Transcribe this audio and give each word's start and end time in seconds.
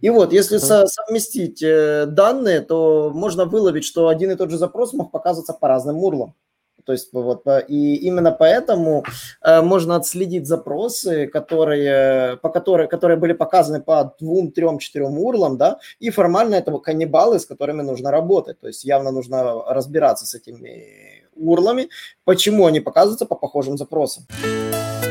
И 0.00 0.10
вот, 0.10 0.32
если 0.32 0.58
со- 0.58 0.86
совместить 0.86 1.62
э, 1.62 2.06
данные, 2.06 2.60
то 2.60 3.10
можно 3.14 3.44
выловить, 3.44 3.84
что 3.84 4.08
один 4.08 4.30
и 4.30 4.36
тот 4.36 4.50
же 4.50 4.58
запрос 4.58 4.92
мог 4.92 5.10
показываться 5.10 5.54
по 5.54 5.68
разным 5.68 5.98
урлам. 5.98 6.34
То 6.84 6.92
есть 6.92 7.08
вот, 7.12 7.42
и 7.66 7.96
именно 7.96 8.30
поэтому 8.30 9.04
э, 9.42 9.60
можно 9.60 9.96
отследить 9.96 10.46
запросы, 10.46 11.26
которые, 11.26 12.36
по 12.36 12.48
которые, 12.48 12.86
которые 12.86 13.16
были 13.16 13.32
показаны 13.32 13.82
по 13.82 14.14
двум, 14.20 14.52
трем, 14.52 14.78
четырем 14.78 15.18
урлам, 15.18 15.56
да, 15.56 15.80
и 15.98 16.10
формально 16.10 16.54
это 16.54 16.70
каннибалы, 16.78 17.40
с 17.40 17.46
которыми 17.46 17.82
нужно 17.82 18.12
работать. 18.12 18.60
То 18.60 18.68
есть 18.68 18.84
явно 18.84 19.10
нужно 19.10 19.64
разбираться 19.64 20.26
с 20.26 20.34
этими 20.34 21.24
урлами, 21.34 21.88
почему 22.24 22.66
они 22.66 22.80
показываются 22.80 23.26
по 23.26 23.34
похожим 23.34 23.76
запросам. 23.76 24.24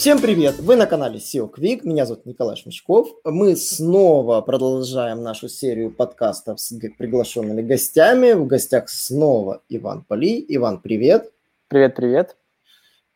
Всем 0.00 0.18
привет! 0.18 0.54
Вы 0.60 0.76
на 0.76 0.86
канале 0.86 1.18
SEO 1.18 1.52
Quick, 1.54 1.80
меня 1.82 2.06
зовут 2.06 2.24
Николай 2.24 2.56
Шмычков. 2.56 3.08
Мы 3.22 3.54
снова 3.54 4.40
продолжаем 4.40 5.22
нашу 5.22 5.46
серию 5.50 5.90
подкастов 5.90 6.58
с 6.58 6.74
приглашенными 6.96 7.60
гостями. 7.60 8.32
В 8.32 8.46
гостях 8.46 8.88
снова 8.88 9.60
Иван 9.68 10.06
Поли. 10.08 10.42
Иван, 10.48 10.80
привет! 10.80 11.30
Привет-привет! 11.68 12.39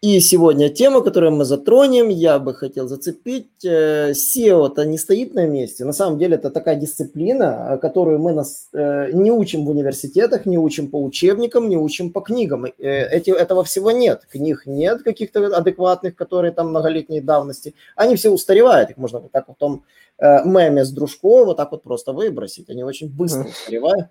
И 0.05 0.21
сегодня 0.21 0.69
тема, 0.69 1.01
которую 1.01 1.33
мы 1.33 1.47
затронем, 1.47 2.11
я 2.11 2.39
бы 2.39 2.53
хотел 2.53 2.89
зацепить. 2.89 3.65
Э, 3.65 4.11
SEO-то 4.11 4.85
не 4.85 4.99
стоит 4.99 5.33
на 5.33 5.47
месте. 5.47 5.87
На 5.87 5.95
самом 5.95 6.19
деле 6.19 6.35
это 6.35 6.51
такая 6.51 6.77
дисциплина, 6.77 7.71
э, 7.71 7.79
которую 7.79 8.19
мы 8.19 8.35
нас 8.35 8.69
э, 8.75 9.13
не 9.15 9.33
учим 9.33 9.65
в 9.65 9.71
университетах, 9.71 10.45
не 10.45 10.59
учим 10.59 10.91
по 10.91 11.03
учебникам, 11.03 11.71
не 11.71 11.79
учим 11.79 12.13
по 12.13 12.21
книгам. 12.21 12.67
Эти, 12.67 13.31
этого 13.31 13.65
всего 13.65 13.93
нет. 13.93 14.27
Книг 14.31 14.65
нет 14.67 15.03
каких-то 15.03 15.57
адекватных, 15.57 16.15
которые 16.15 16.53
там 16.53 16.69
многолетней 16.69 17.23
давности. 17.23 17.75
Они 17.97 18.17
все 18.17 18.29
устаревают. 18.29 18.91
Их 18.91 18.99
можно 18.99 19.21
вот 19.21 19.33
так 19.33 19.49
вот 19.49 19.57
в 19.57 19.59
том 19.59 19.85
меме 20.21 20.85
с 20.85 20.91
дружкой 20.91 21.47
вот 21.47 21.57
так 21.57 21.73
вот 21.73 21.83
просто 21.83 22.13
выбросить. 22.13 22.69
Они 22.69 22.85
очень 22.85 23.09
быстро 23.09 23.45
устаревают. 23.45 24.09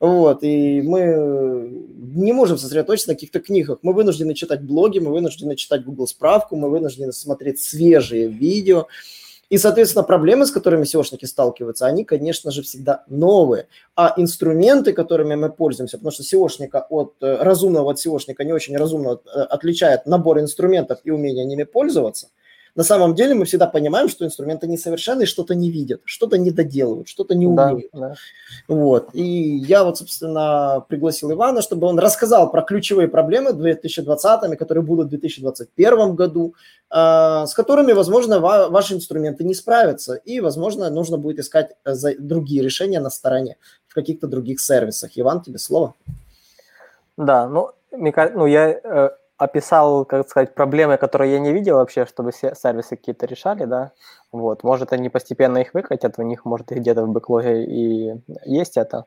Вот, 0.00 0.42
и 0.42 0.80
мы 0.80 1.84
не 2.14 2.32
можем 2.32 2.56
сосредоточиться 2.56 3.10
на 3.10 3.14
каких-то 3.14 3.38
книгах. 3.40 3.80
Мы 3.82 3.92
вынуждены 3.92 4.34
читать 4.34 4.62
блоги, 4.62 4.98
мы 4.98 5.12
вынуждены 5.12 5.56
читать 5.56 5.84
Google 5.84 6.06
справку, 6.06 6.56
мы 6.56 6.70
вынуждены 6.70 7.12
смотреть 7.12 7.60
свежие 7.60 8.28
видео. 8.28 8.86
И, 9.50 9.58
соответственно, 9.58 10.04
проблемы, 10.04 10.46
с 10.46 10.52
которыми 10.52 10.84
SEOшники 10.84 11.26
сталкиваются, 11.26 11.84
они, 11.84 12.04
конечно 12.04 12.50
же, 12.50 12.62
всегда 12.62 13.04
новые. 13.08 13.66
А 13.94 14.14
инструменты, 14.16 14.92
которыми 14.94 15.34
мы 15.34 15.50
пользуемся, 15.50 15.98
потому 15.98 16.12
что 16.12 16.22
SEOшника 16.22 16.86
от 16.88 17.16
э, 17.20 17.36
разумного 17.42 17.90
от 17.90 17.98
SEOшника 17.98 18.44
не 18.44 18.52
очень 18.52 18.76
разумно 18.76 19.18
э, 19.26 19.40
отличает 19.40 20.06
набор 20.06 20.38
инструментов 20.38 21.00
и 21.04 21.10
умение 21.10 21.44
ними 21.44 21.64
пользоваться– 21.64 22.28
на 22.74 22.84
самом 22.84 23.14
деле 23.14 23.34
мы 23.34 23.44
всегда 23.44 23.66
понимаем, 23.66 24.08
что 24.08 24.24
инструменты 24.24 24.66
несовершенны, 24.66 25.26
что-то 25.26 25.54
не 25.54 25.70
видят, 25.70 26.02
что-то 26.04 26.38
не 26.38 26.50
доделывают, 26.50 27.08
что-то 27.08 27.34
не 27.34 27.46
умеют. 27.46 27.90
Да, 27.92 28.00
да. 28.00 28.14
Вот. 28.68 29.10
И 29.12 29.22
я 29.22 29.84
вот, 29.84 29.98
собственно, 29.98 30.84
пригласил 30.88 31.32
Ивана, 31.32 31.62
чтобы 31.62 31.86
он 31.86 31.98
рассказал 31.98 32.50
про 32.50 32.62
ключевые 32.62 33.08
проблемы 33.08 33.52
2020, 33.52 34.58
которые 34.58 34.84
будут 34.84 35.06
в 35.06 35.10
2021 35.10 36.14
году, 36.14 36.54
а, 36.88 37.46
с 37.46 37.54
которыми, 37.54 37.92
возможно, 37.92 38.40
ваши 38.40 38.94
инструменты 38.94 39.44
не 39.44 39.54
справятся, 39.54 40.14
и, 40.14 40.40
возможно, 40.40 40.90
нужно 40.90 41.18
будет 41.18 41.38
искать 41.38 41.72
э, 41.84 41.94
другие 42.18 42.62
решения 42.62 43.00
на 43.00 43.10
стороне, 43.10 43.56
в 43.88 43.94
каких-то 43.94 44.26
других 44.26 44.60
сервисах. 44.60 45.10
Иван, 45.14 45.42
тебе 45.42 45.58
слово. 45.58 45.94
Да, 47.16 47.48
ну, 47.48 47.70
ну 47.92 48.46
я 48.46 48.70
э, 48.70 49.10
описал, 49.40 50.04
как 50.04 50.28
сказать, 50.28 50.54
проблемы, 50.54 50.98
которые 50.98 51.32
я 51.32 51.38
не 51.40 51.52
видел 51.52 51.76
вообще, 51.76 52.04
чтобы 52.04 52.30
все 52.30 52.54
сервисы 52.54 52.96
какие-то 52.96 53.26
решали, 53.26 53.64
да, 53.64 53.92
вот, 54.32 54.64
может, 54.64 54.92
они 54.92 55.08
постепенно 55.08 55.58
их 55.58 55.74
выкатят, 55.74 56.18
у 56.18 56.22
них, 56.22 56.44
может, 56.44 56.68
где-то 56.68 57.04
в 57.04 57.08
бэклоге 57.08 57.64
и 57.64 58.22
есть 58.44 58.76
это. 58.76 59.06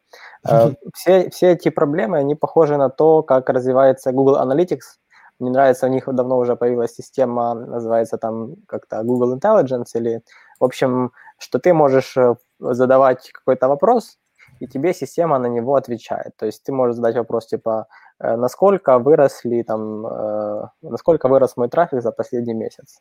Э, 0.49 0.71
все, 0.95 1.29
все 1.29 1.51
эти 1.51 1.69
проблемы, 1.69 2.17
они 2.17 2.35
похожи 2.35 2.77
на 2.77 2.89
то, 2.89 3.21
как 3.21 3.49
развивается 3.49 4.11
Google 4.11 4.41
Analytics, 4.41 4.97
мне 5.39 5.51
нравится, 5.51 5.85
у 5.85 5.89
них 5.89 6.05
давно 6.07 6.37
уже 6.37 6.55
появилась 6.55 6.95
система, 6.95 7.53
называется 7.53 8.17
там 8.17 8.55
как-то 8.67 9.03
Google 9.03 9.37
Intelligence, 9.37 9.93
или, 9.93 10.23
в 10.59 10.63
общем, 10.63 11.11
что 11.37 11.59
ты 11.59 11.73
можешь 11.73 12.17
э, 12.17 12.35
задавать 12.59 13.31
какой-то 13.31 13.67
вопрос, 13.67 14.17
и 14.59 14.67
тебе 14.67 14.93
система 14.93 15.39
на 15.39 15.47
него 15.47 15.75
отвечает. 15.75 16.35
То 16.37 16.45
есть 16.45 16.63
ты 16.63 16.71
можешь 16.71 16.95
задать 16.95 17.15
вопрос 17.15 17.47
типа, 17.47 17.87
насколько 18.19 18.99
выросли 18.99 19.63
там, 19.63 20.05
э, 20.05 20.67
насколько 20.81 21.27
вырос 21.27 21.57
мой 21.57 21.69
трафик 21.69 22.01
за 22.01 22.11
последний 22.11 22.53
месяц. 22.53 22.99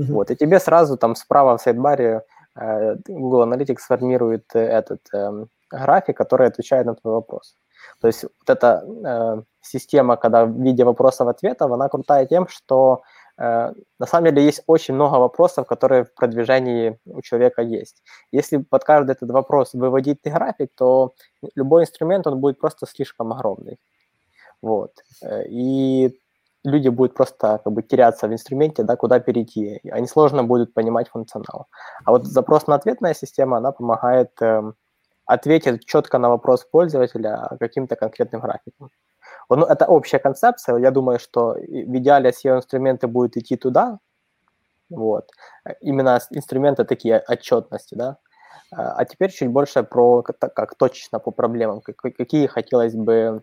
Mm-hmm. 0.00 0.12
Вот, 0.12 0.30
и 0.30 0.36
тебе 0.36 0.58
сразу 0.58 0.96
там 0.96 1.14
справа 1.14 1.56
в 1.56 1.60
сайдбаре 1.60 2.22
э, 2.56 2.96
Google 3.06 3.44
Analytics 3.44 3.78
сформирует 3.78 4.44
этот 4.54 5.00
график, 5.70 6.16
который 6.16 6.48
отвечает 6.48 6.86
на 6.86 6.94
твой 6.94 7.14
вопрос. 7.14 7.56
То 8.00 8.08
есть 8.08 8.22
вот 8.24 8.50
эта 8.50 8.84
э, 8.86 9.42
система, 9.60 10.16
когда 10.16 10.44
в 10.44 10.60
виде 10.60 10.84
вопросов-ответов, 10.84 11.72
она 11.72 11.88
крутая 11.88 12.26
тем, 12.26 12.48
что 12.48 13.02
э, 13.38 13.72
на 13.98 14.06
самом 14.06 14.26
деле 14.26 14.44
есть 14.44 14.62
очень 14.66 14.94
много 14.94 15.16
вопросов, 15.16 15.66
которые 15.66 16.04
в 16.04 16.14
продвижении 16.14 16.98
у 17.06 17.22
человека 17.22 17.62
есть. 17.62 18.02
Если 18.32 18.58
под 18.58 18.84
каждый 18.84 19.12
этот 19.12 19.30
вопрос 19.30 19.74
выводить 19.74 20.20
график, 20.24 20.70
то 20.76 21.14
любой 21.54 21.82
инструмент, 21.82 22.26
он 22.26 22.40
будет 22.40 22.58
просто 22.58 22.86
слишком 22.86 23.32
огромный. 23.32 23.78
Вот. 24.64 24.92
Э, 25.22 25.44
и 25.46 26.18
люди 26.64 26.88
будут 26.88 27.14
просто 27.14 27.60
как 27.64 27.72
бы 27.72 27.82
теряться 27.82 28.28
в 28.28 28.32
инструменте, 28.32 28.82
да, 28.82 28.96
куда 28.96 29.20
перейти. 29.20 29.80
Они 29.92 30.06
сложно 30.06 30.42
будут 30.42 30.74
понимать 30.74 31.08
функционал. 31.08 31.66
А 32.04 32.10
вот 32.10 32.26
запрос 32.26 32.66
на 32.66 32.74
ответная 32.74 33.14
система, 33.14 33.58
она 33.58 33.72
помогает 33.72 34.30
э, 34.40 34.72
ответить 35.26 35.84
четко 35.84 36.18
на 36.18 36.28
вопрос 36.30 36.64
пользователя 36.64 37.50
каким-то 37.60 37.96
конкретным 37.96 38.40
графиком. 38.40 38.90
Ну, 39.50 39.66
это 39.66 39.86
общая 39.86 40.18
концепция. 40.18 40.78
Я 40.78 40.90
думаю, 40.90 41.18
что 41.18 41.52
в 41.52 41.96
идеале 41.98 42.30
SEO-инструменты 42.30 43.06
будут 43.06 43.36
идти 43.36 43.56
туда. 43.56 43.98
Вот. 44.88 45.30
Именно 45.82 46.20
инструменты 46.30 46.84
такие 46.84 47.22
отчетности, 47.28 47.94
да. 47.94 48.16
А 48.70 49.04
теперь 49.04 49.30
чуть 49.30 49.50
больше 49.50 49.82
про 49.82 50.22
как, 50.22 50.74
точно 50.76 51.20
по 51.20 51.30
проблемам, 51.30 51.82
какие 51.82 52.46
хотелось 52.46 52.94
бы 52.94 53.12
Эм, 53.24 53.42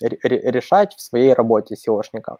решать 0.00 0.94
в 0.94 1.00
своей 1.00 1.32
работе 1.32 1.74
SEOшника. 1.74 2.36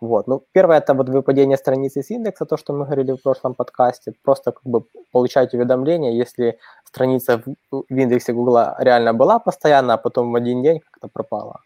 Вот. 0.00 0.28
Ну, 0.28 0.44
первое 0.52 0.78
это 0.78 0.94
вот 0.94 1.08
выпадение 1.08 1.56
страницы 1.56 2.02
с 2.02 2.10
индекса, 2.10 2.46
то, 2.46 2.56
что 2.56 2.72
мы 2.72 2.84
говорили 2.84 3.12
в 3.12 3.22
прошлом 3.22 3.54
подкасте. 3.54 4.12
Просто 4.22 4.52
как 4.52 4.62
бы 4.62 4.84
получать 5.12 5.54
уведомления, 5.54 6.12
если 6.12 6.58
страница 6.84 7.42
в, 7.44 7.84
в 7.88 7.94
индексе 7.94 8.32
Гугла 8.32 8.76
реально 8.78 9.12
была 9.12 9.38
постоянно, 9.40 9.94
а 9.94 9.96
потом 9.96 10.32
в 10.32 10.36
один 10.36 10.62
день 10.62 10.80
как-то 10.80 11.08
пропала. 11.08 11.60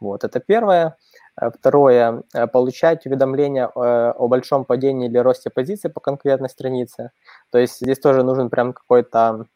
Вот, 0.00 0.24
это 0.24 0.40
первое. 0.40 0.96
Э, 1.40 1.50
второе, 1.50 2.22
э, 2.34 2.46
получать 2.46 3.06
уведомления 3.06 3.66
э, 3.66 4.12
о 4.18 4.28
большом 4.28 4.64
падении 4.64 5.08
или 5.08 5.18
росте 5.18 5.50
позиции 5.50 5.88
по 5.88 6.00
конкретной 6.00 6.48
странице. 6.48 7.10
То 7.50 7.58
есть 7.58 7.80
здесь 7.80 7.98
тоже 7.98 8.22
нужен 8.22 8.50
прям 8.50 8.72
какой-то 8.72 9.46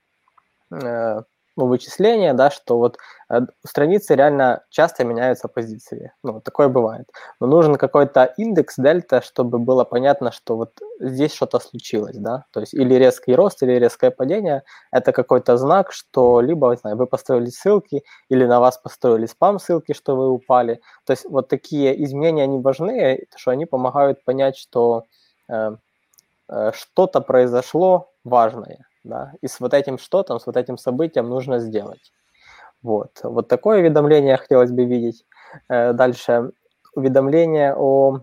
ну, 1.56 1.66
вычисления, 1.66 2.32
да, 2.34 2.50
что 2.50 2.78
вот 2.78 2.98
э, 3.28 3.40
страницы 3.66 4.14
реально 4.14 4.62
часто 4.70 5.04
меняются 5.04 5.48
позиции. 5.48 6.12
Ну, 6.22 6.40
такое 6.40 6.68
бывает. 6.68 7.10
Но 7.40 7.46
нужен 7.46 7.76
какой-то 7.76 8.24
индекс 8.38 8.76
дельта, 8.78 9.20
чтобы 9.20 9.58
было 9.58 9.84
понятно, 9.84 10.32
что 10.32 10.56
вот 10.56 10.72
здесь 11.00 11.34
что-то 11.34 11.60
случилось, 11.60 12.16
да. 12.16 12.44
То 12.52 12.60
есть 12.60 12.74
или 12.74 12.94
резкий 12.94 13.34
рост, 13.34 13.62
или 13.62 13.72
резкое 13.72 14.10
падение. 14.10 14.62
Это 14.90 15.12
какой-то 15.12 15.56
знак, 15.58 15.92
что 15.92 16.40
либо, 16.40 16.70
не 16.70 16.76
знаю, 16.76 16.96
вы 16.96 17.06
построили 17.06 17.50
ссылки, 17.50 18.02
или 18.30 18.46
на 18.46 18.60
вас 18.60 18.78
построили 18.78 19.26
спам-ссылки, 19.26 19.92
что 19.92 20.16
вы 20.16 20.30
упали. 20.30 20.80
То 21.04 21.12
есть 21.12 21.26
вот 21.26 21.48
такие 21.48 22.02
изменения, 22.04 22.44
они 22.44 22.60
важны, 22.60 23.26
что 23.36 23.50
они 23.50 23.66
помогают 23.66 24.24
понять, 24.24 24.56
что 24.56 25.04
э, 25.48 25.76
э, 26.48 26.72
что-то 26.74 27.20
произошло 27.20 28.10
важное 28.24 28.86
да, 29.04 29.32
и 29.40 29.48
с 29.48 29.60
вот 29.60 29.74
этим 29.74 29.98
что-то, 29.98 30.38
с 30.38 30.46
вот 30.46 30.56
этим 30.56 30.78
событием 30.78 31.28
нужно 31.28 31.58
сделать. 31.58 32.12
Вот, 32.82 33.20
вот 33.22 33.48
такое 33.48 33.80
уведомление 33.80 34.36
хотелось 34.36 34.72
бы 34.72 34.84
видеть. 34.84 35.24
Э, 35.68 35.92
дальше 35.92 36.50
уведомление 36.94 37.74
о 37.76 38.20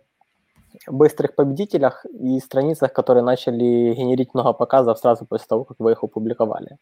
быстрых 0.88 1.36
победителях 1.36 2.06
и 2.06 2.40
страницах, 2.40 2.94
которые 2.94 3.24
начали 3.24 3.94
генерить 3.94 4.34
много 4.34 4.54
показов 4.54 5.00
сразу 5.00 5.26
после 5.26 5.48
того, 5.48 5.66
как 5.66 5.78
вы 5.80 5.92
их 5.92 6.04
опубликовали. 6.04 6.78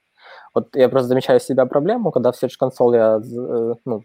Вот 0.53 0.75
я 0.75 0.89
просто 0.89 1.09
замечаю 1.09 1.39
себя 1.39 1.65
проблему, 1.65 2.11
когда 2.11 2.31
в 2.31 2.35
Search 2.35 2.57
Console 2.61 2.95
я 2.95 3.19
э, 3.21 3.75
ну, 3.85 4.03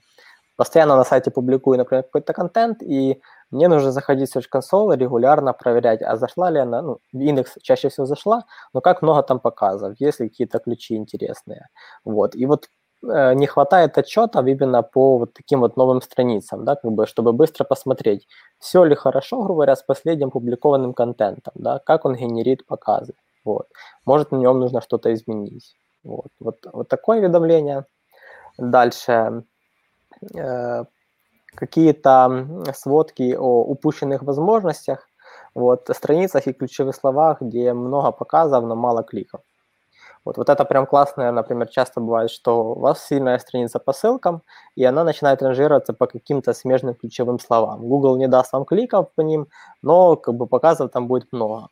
постоянно 0.56 0.96
на 0.96 1.04
сайте 1.04 1.30
публикую, 1.30 1.78
например, 1.78 2.04
какой-то 2.04 2.32
контент, 2.32 2.82
и 2.82 3.20
мне 3.52 3.68
нужно 3.68 3.92
заходить 3.92 4.30
в 4.30 4.36
Search 4.36 4.48
Console, 4.52 4.96
регулярно 4.96 5.52
проверять, 5.52 6.02
а 6.02 6.16
зашла 6.16 6.50
ли 6.50 6.58
она, 6.58 6.82
ну, 6.82 6.98
индекс 7.12 7.54
чаще 7.62 7.88
всего 7.88 8.06
зашла, 8.06 8.44
но 8.72 8.80
как 8.80 9.02
много 9.02 9.22
там 9.22 9.40
показов, 9.40 9.94
есть 10.00 10.20
ли 10.20 10.28
какие-то 10.28 10.58
ключи 10.58 10.96
интересные. 10.96 11.68
Вот. 12.04 12.34
И 12.34 12.46
вот 12.46 12.68
э, 13.02 13.34
не 13.34 13.46
хватает 13.46 13.98
отчетов 13.98 14.46
именно 14.46 14.82
по 14.82 15.18
вот 15.18 15.34
таким 15.34 15.60
вот 15.60 15.76
новым 15.76 16.00
страницам, 16.02 16.64
да, 16.64 16.76
как 16.76 16.90
бы, 16.92 17.06
чтобы 17.06 17.32
быстро 17.32 17.64
посмотреть, 17.64 18.26
все 18.58 18.84
ли 18.84 18.94
хорошо, 18.94 19.42
грубо 19.42 19.54
говоря, 19.54 19.76
с 19.76 19.82
последним 19.82 20.30
публикованным 20.30 20.94
контентом, 20.94 21.52
да, 21.54 21.78
как 21.78 22.06
он 22.06 22.16
генерит 22.16 22.66
показы. 22.66 23.14
Вот. 23.44 23.68
Может, 24.06 24.32
на 24.32 24.36
нем 24.36 24.60
нужно 24.60 24.80
что-то 24.80 25.12
изменить. 25.12 25.74
Вот, 26.04 26.28
вот, 26.40 26.66
вот 26.72 26.88
такое 26.88 27.18
уведомление. 27.18 27.84
Дальше 28.58 29.44
э, 30.34 30.84
какие-то 31.54 32.46
сводки 32.74 33.34
о 33.34 33.62
упущенных 33.64 34.22
возможностях, 34.22 35.08
вот, 35.54 35.88
страницах 35.92 36.46
и 36.46 36.52
ключевых 36.52 36.94
словах, 36.94 37.40
где 37.40 37.72
много 37.72 38.12
показов, 38.12 38.64
но 38.64 38.74
мало 38.76 39.02
кликов. 39.02 39.42
Вот, 40.24 40.36
вот 40.36 40.48
это 40.48 40.64
прям 40.64 40.86
классное, 40.86 41.32
например, 41.32 41.68
часто 41.68 42.00
бывает, 42.00 42.30
что 42.30 42.72
у 42.74 42.78
вас 42.78 43.04
сильная 43.04 43.38
страница 43.38 43.80
по 43.80 43.92
ссылкам, 43.92 44.42
и 44.76 44.84
она 44.84 45.04
начинает 45.04 45.42
ранжироваться 45.42 45.94
по 45.94 46.06
каким-то 46.06 46.52
смежным 46.54 46.94
ключевым 46.94 47.40
словам. 47.40 47.80
Google 47.88 48.16
не 48.16 48.28
даст 48.28 48.52
вам 48.52 48.64
кликов 48.64 49.12
по 49.14 49.20
ним, 49.22 49.48
но 49.82 50.16
как 50.16 50.36
бы 50.36 50.46
показов 50.46 50.90
там 50.92 51.08
будет 51.08 51.32
много. 51.32 51.68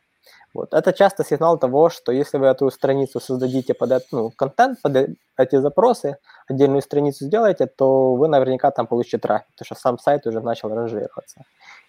Вот. 0.53 0.75
Это 0.75 0.93
часто 0.93 1.25
сигнал 1.25 1.59
того, 1.59 1.91
что 1.91 2.13
если 2.13 2.39
вы 2.39 2.47
эту 2.47 2.71
страницу 2.71 3.21
создадите 3.21 3.73
под 3.73 4.03
ну, 4.11 4.31
контент, 4.31 4.83
под 4.83 4.97
э, 4.97 5.15
эти 5.37 5.57
запросы, 5.61 6.17
отдельную 6.49 6.83
страницу 6.83 7.25
сделаете, 7.25 7.67
то 7.67 8.15
вы 8.15 8.27
наверняка 8.29 8.71
там 8.73 8.87
получите 8.87 9.19
трафик, 9.19 9.47
потому 9.53 9.67
что 9.67 9.75
сам 9.77 9.99
сайт 9.99 10.27
уже 10.27 10.41
начал 10.41 10.75
ранжироваться. 10.75 11.45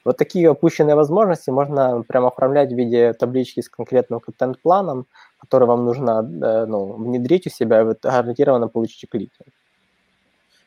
Вот 0.05 0.17
такие 0.17 0.49
опущенные 0.49 0.95
возможности 0.95 1.49
можно 1.49 2.03
прямо 2.07 2.27
оформлять 2.27 2.71
в 2.71 2.75
виде 2.75 3.13
таблички 3.13 3.61
с 3.61 3.69
конкретным 3.69 4.19
контент-планом, 4.19 5.07
который 5.39 5.67
вам 5.67 5.85
нужно 5.85 6.21
э, 6.21 6.65
ну, 6.65 6.93
внедрить 6.93 7.47
у 7.47 7.49
себя, 7.49 7.81
и 7.81 7.83
вы 7.83 7.97
гарантированно 8.01 8.67
получите 8.67 9.07
клики. 9.07 9.43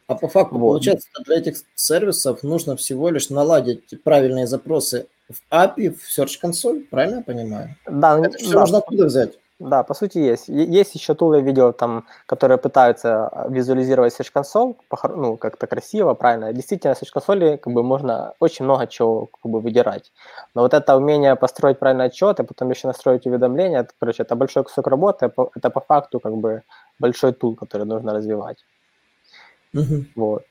А 0.07 0.17
по 0.17 0.29
факту, 0.29 0.59
вот. 0.59 0.69
получается, 0.69 1.09
для 1.25 1.39
этих 1.39 1.57
сервисов 1.75 2.43
нужно 2.43 2.77
всего 2.77 3.09
лишь 3.09 3.31
наладить 3.31 4.03
правильные 4.03 4.47
запросы 4.47 5.07
в 5.31 5.53
API, 5.53 5.91
в 5.91 6.19
Search 6.19 6.41
Console, 6.43 6.85
правильно 6.91 7.17
я 7.17 7.23
понимаю? 7.23 7.77
Да, 7.87 8.19
Это 8.19 8.39
все 8.39 8.53
да. 8.53 8.61
можно 8.61 8.79
оттуда 8.79 9.05
взять. 9.07 9.39
Да, 9.61 9.83
по 9.85 9.95
сути 9.95 10.19
есть. 10.19 10.49
Есть 10.49 10.95
еще 10.97 11.15
тулы 11.15 11.41
видео, 11.41 11.73
там, 11.73 12.07
которые 12.27 12.59
пытаются 12.59 13.29
а, 13.29 13.49
визуализировать 13.49 14.13
Search 14.13 14.33
Console, 14.35 14.77
ну, 15.17 15.37
как-то 15.37 15.67
красиво, 15.67 16.15
правильно. 16.15 16.53
Действительно, 16.53 16.95
в 16.95 17.03
Search 17.03 17.15
Console 17.15 17.57
как 17.59 17.73
бы 17.73 17.83
можно 17.83 18.35
очень 18.41 18.65
много 18.65 18.87
чего 18.89 19.27
как 19.27 19.51
бы 19.51 19.61
выдирать. 19.61 20.13
Но 20.55 20.63
вот 20.63 20.75
это 20.75 20.97
умение 20.97 21.37
построить 21.37 21.79
правильный 21.79 22.07
отчет, 22.07 22.41
и 22.41 22.45
потом 22.45 22.71
еще 22.71 22.89
настроить 22.89 23.27
уведомления, 23.27 23.81
это, 23.81 23.93
короче, 23.99 24.25
это 24.25 24.35
большой 24.35 24.65
кусок 24.65 24.89
работы, 24.89 25.33
это 25.55 25.71
по 25.71 25.81
факту 25.81 26.21
как 26.21 26.37
бы 26.37 26.63
большой 26.99 27.33
тул, 27.33 27.55
который 27.55 27.87
нужно 27.87 28.13
развивать. 28.13 28.59
Mm-hmm. 29.73 30.05
Вот. 30.17 30.45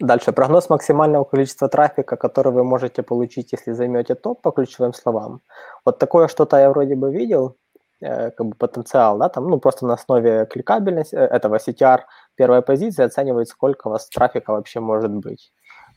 Дальше. 0.00 0.32
Прогноз 0.32 0.68
максимального 0.70 1.24
количества 1.24 1.68
трафика, 1.68 2.16
который 2.16 2.52
вы 2.52 2.64
можете 2.64 3.02
получить, 3.02 3.52
если 3.52 3.72
займете 3.72 4.14
топ 4.14 4.42
по 4.42 4.50
ключевым 4.50 4.92
словам. 4.92 5.40
Вот 5.84 5.98
такое 5.98 6.28
что-то 6.28 6.58
я 6.58 6.68
вроде 6.68 6.94
бы 6.94 7.10
видел, 7.10 7.56
э, 8.02 8.30
как 8.30 8.46
бы 8.46 8.54
потенциал, 8.54 9.18
да, 9.18 9.28
там, 9.28 9.48
ну, 9.48 9.58
просто 9.58 9.86
на 9.86 9.94
основе 9.94 10.46
кликабельности 10.46 11.16
э, 11.16 11.20
этого 11.20 11.56
CTR 11.56 12.00
первая 12.34 12.60
позиция 12.60 13.06
оценивает, 13.06 13.48
сколько 13.48 13.88
у 13.88 13.90
вас 13.90 14.08
трафика 14.08 14.52
вообще 14.52 14.80
может 14.80 15.10
быть. 15.10 15.52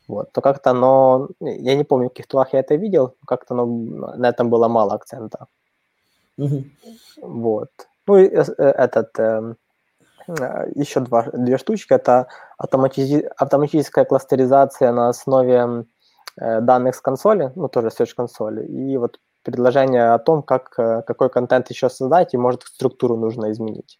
Вот, 0.07 0.31
то 0.31 0.41
как-то 0.41 0.73
но 0.73 1.27
я 1.41 1.75
не 1.75 1.83
помню, 1.83 2.07
в 2.07 2.09
каких 2.09 2.27
тулах 2.27 2.53
я 2.53 2.59
это 2.59 2.75
видел, 2.75 3.15
как-то 3.27 3.53
но 3.53 3.65
на 4.15 4.29
этом 4.29 4.49
было 4.49 4.67
мало 4.69 4.93
акцента. 4.93 5.47
Mm-hmm. 6.39 6.63
Вот. 7.21 7.69
Ну, 8.07 8.17
и 8.17 8.27
э, 8.27 8.43
этот, 8.57 9.19
Э, 9.19 9.53
еще 10.75 10.99
два, 10.99 11.23
две 11.33 11.57
штучки. 11.57 11.93
Это 11.93 12.27
автоматизи- 12.57 13.29
автоматическая 13.37 14.05
кластеризация 14.05 14.91
на 14.91 15.09
основе 15.09 15.85
э, 16.39 16.61
данных 16.61 16.95
с 16.95 17.01
консоли, 17.01 17.51
ну, 17.55 17.67
тоже 17.67 17.87
Search 17.87 18.13
консоли, 18.15 18.65
и 18.65 18.97
вот 18.97 19.19
предложение 19.43 20.13
о 20.13 20.19
том, 20.19 20.43
как, 20.43 20.73
э, 20.77 21.01
какой 21.05 21.29
контент 21.29 21.69
еще 21.69 21.89
создать, 21.89 22.33
и, 22.33 22.37
может, 22.37 22.63
структуру 22.63 23.17
нужно 23.17 23.51
изменить. 23.51 23.99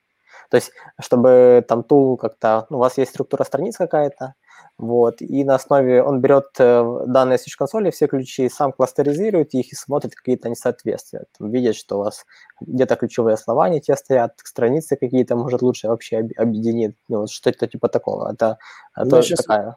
То 0.50 0.58
есть, 0.58 0.72
чтобы 1.00 1.64
там 1.68 1.84
тул 1.84 2.18
как-то, 2.18 2.66
ну, 2.70 2.78
у 2.78 2.80
вас 2.80 2.98
есть 2.98 3.12
структура 3.12 3.44
страниц 3.44 3.78
какая-то, 3.78 4.36
вот, 4.80 5.22
и 5.22 5.44
на 5.44 5.56
основе 5.56 6.02
он 6.02 6.22
берет 6.22 6.46
э, 6.58 7.04
данные 7.06 7.38
с 7.38 7.56
консоли, 7.56 7.92
все 7.92 8.08
ключи, 8.08 8.48
сам 8.48 8.72
кластеризирует 8.72 9.54
их 9.54 9.74
и 9.74 9.76
смотрит 9.76 10.16
какие-то 10.16 10.48
несоответствия. 10.48 11.26
Там 11.38 11.52
видит, 11.52 11.76
что 11.76 11.98
у 11.98 12.04
вас 12.04 12.26
где-то 12.62 12.96
ключевые 12.96 13.36
слова 13.36 13.68
не 13.68 13.82
те 13.82 13.98
стоят, 13.98 14.40
страницы 14.42 14.96
какие-то, 14.96 15.36
может, 15.36 15.62
лучше 15.62 15.90
вообще 15.90 16.20
объединить. 16.38 16.96
Ну, 17.10 17.20
вот 17.20 17.30
что-то 17.30 17.68
типа 17.68 17.90
такого. 17.90 18.32
Это, 18.32 18.58
это 18.96 19.22
сейчас... 19.22 19.40
такая... 19.40 19.76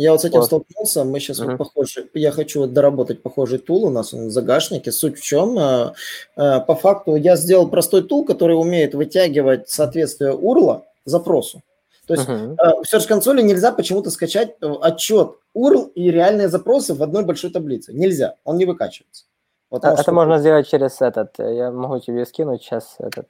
Я 0.00 0.12
вот 0.12 0.22
с 0.22 0.24
этим 0.24 0.38
вот. 0.38 0.46
столкнулся, 0.46 1.04
мы 1.04 1.20
сейчас 1.20 1.40
uh-huh. 1.40 1.48
вот 1.48 1.58
похожи, 1.58 2.08
я 2.14 2.32
хочу 2.32 2.60
вот 2.60 2.72
доработать 2.72 3.22
похожий 3.22 3.58
тул 3.58 3.84
у 3.84 3.90
нас 3.90 4.14
он 4.14 4.28
в 4.28 4.30
загашнике. 4.30 4.92
Суть 4.92 5.18
в 5.18 5.22
чем? 5.22 5.58
Э, 5.58 5.92
э, 6.36 6.60
по 6.60 6.74
факту 6.74 7.16
я 7.16 7.36
сделал 7.36 7.68
простой 7.68 8.02
тул, 8.02 8.24
который 8.24 8.54
умеет 8.54 8.94
вытягивать 8.94 9.68
соответствие 9.68 10.32
URL 10.32 10.84
запросу. 11.04 11.60
То 12.06 12.14
есть 12.14 12.26
uh-huh. 12.26 12.56
в 12.82 12.94
Search 12.94 13.08
консоли 13.08 13.42
нельзя 13.42 13.72
почему-то 13.72 14.10
скачать 14.10 14.56
отчет 14.62 15.32
URL 15.54 15.92
и 15.94 16.10
реальные 16.10 16.48
запросы 16.48 16.94
в 16.94 17.02
одной 17.02 17.24
большой 17.24 17.50
таблице. 17.50 17.92
Нельзя, 17.92 18.36
он 18.44 18.56
не 18.56 18.64
выкачивается. 18.64 19.24
Вот 19.68 19.84
а, 19.84 19.92
это 19.92 20.12
можно 20.12 20.38
сделать 20.38 20.66
через 20.66 21.02
этот, 21.02 21.38
я 21.38 21.70
могу 21.70 21.98
тебе 21.98 22.24
скинуть 22.24 22.62
сейчас 22.62 22.96
этот 22.98 23.28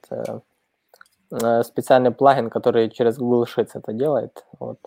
э, 1.31 1.63
специальный 1.63 2.11
плагин, 2.11 2.49
который 2.49 2.89
через 2.89 3.17
Google 3.17 3.43
Sheets 3.43 3.71
это 3.73 3.91
делает. 3.91 4.45
Вот. 4.57 4.79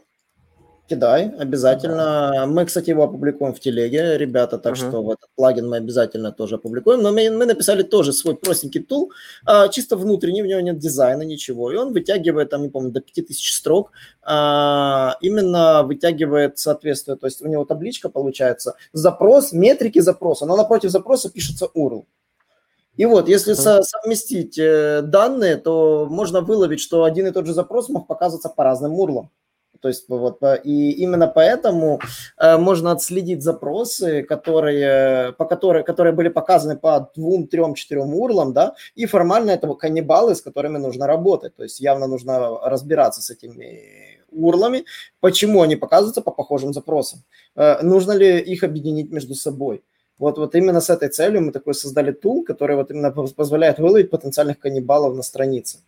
Кидай, 0.87 1.31
обязательно. 1.39 2.45
Мы, 2.47 2.67
кстати, 2.67 2.91
его 2.91 3.05
опубликуем 3.05 3.55
в 3.55 3.61
телеге, 3.61 4.19
ребята, 4.19 4.59
так 4.59 4.75
uh-huh. 4.75 4.89
что 4.89 5.03
в 5.03 5.11
этот 5.11 5.31
плагин 5.35 5.67
мы 5.67 5.79
обязательно 5.79 6.31
тоже 6.31 6.57
опубликуем. 6.57 7.01
Но 7.01 7.11
мы, 7.11 7.31
мы 7.31 7.47
написали 7.47 7.83
тоже 7.83 8.13
свой 8.13 8.37
простенький 8.37 8.83
тул, 8.83 9.11
а, 9.47 9.69
чисто 9.69 9.97
внутренний, 9.97 10.43
в 10.43 10.47
него 10.47 10.61
нет 10.61 10.79
дизайна, 10.79 11.23
ничего. 11.23 11.73
И 11.73 11.77
он 11.77 11.95
вытягивает, 11.95 12.51
там, 12.51 12.63
не 12.63 12.69
помню, 12.69 12.91
до 12.91 13.01
5000 13.01 13.53
строк, 13.53 13.93
а, 14.23 15.17
именно 15.23 15.85
вытягивает 15.85 16.59
соответствие. 16.59 17.17
То 17.17 17.29
есть 17.29 17.41
у 17.41 17.49
него 17.49 17.65
табличка 17.65 18.11
получается, 18.11 18.75
запрос, 18.93 19.53
метрики 19.53 20.01
запроса, 20.01 20.45
но 20.45 20.55
напротив 20.55 20.91
запроса 20.91 21.31
пишется 21.31 21.67
URL. 21.75 22.05
И 22.97 23.07
вот, 23.07 23.29
если 23.29 23.55
со- 23.55 23.83
совместить 23.83 24.59
э, 24.59 25.01
данные, 25.03 25.57
то 25.57 26.07
можно 26.11 26.43
выловить, 26.43 26.81
что 26.81 27.05
один 27.05 27.27
и 27.27 27.33
тот 27.33 27.47
же 27.47 27.55
запрос 27.55 27.89
мог 27.89 28.07
показываться 28.07 28.51
по 28.51 28.65
разным 28.65 28.93
урлам. 28.93 29.31
То 29.85 29.89
есть 29.89 30.09
вот 30.09 30.39
и 30.65 30.93
именно 30.93 31.27
поэтому 31.27 32.01
э, 32.39 32.57
можно 32.57 32.93
отследить 32.93 33.43
запросы, 33.43 34.23
которые 34.23 35.35
по 35.35 35.45
которые 35.45 35.85
которые 35.85 36.15
были 36.15 36.31
показаны 36.31 36.79
по 36.79 37.11
двум, 37.15 37.47
трем, 37.47 37.75
четырем 37.75 38.15
урлам, 38.15 38.55
да, 38.55 38.75
и 38.95 39.05
формально 39.05 39.51
это 39.51 39.75
каннибалы, 39.75 40.35
с 40.35 40.41
которыми 40.41 40.79
нужно 40.79 41.07
работать. 41.07 41.55
То 41.55 41.65
есть 41.65 41.81
явно 41.81 42.07
нужно 42.07 42.59
разбираться 42.63 43.21
с 43.21 43.29
этими 43.29 44.23
урлами, 44.31 44.87
почему 45.21 45.61
они 45.61 45.77
показываются 45.77 46.23
по 46.23 46.31
похожим 46.31 46.73
запросам, 46.73 47.19
э, 47.55 47.83
нужно 47.83 48.13
ли 48.13 48.39
их 48.39 48.65
объединить 48.65 49.13
между 49.13 49.35
собой. 49.35 49.83
Вот, 50.19 50.39
вот 50.39 50.55
именно 50.55 50.81
с 50.81 50.89
этой 50.89 51.11
целью 51.11 51.43
мы 51.43 51.53
такой 51.53 51.75
создали 51.75 52.13
tool, 52.13 52.43
который 52.43 52.77
вот 52.77 52.91
именно 52.91 53.11
позволяет 53.11 53.79
выловить 53.79 54.09
потенциальных 54.09 54.59
каннибалов 54.59 55.15
на 55.15 55.23
странице. 55.23 55.81